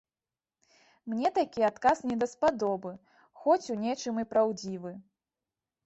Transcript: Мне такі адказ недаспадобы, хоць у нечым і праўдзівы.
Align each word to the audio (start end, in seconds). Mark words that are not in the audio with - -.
Мне 1.13 1.31
такі 1.35 1.67
адказ 1.69 2.01
недаспадобы, 2.13 2.91
хоць 3.45 3.61
у 3.77 3.79
нечым 3.87 4.15
і 4.27 4.31
праўдзівы. 4.35 4.91